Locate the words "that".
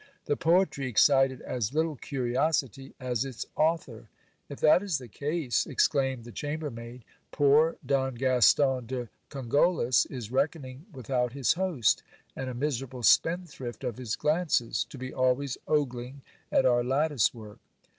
4.61-4.81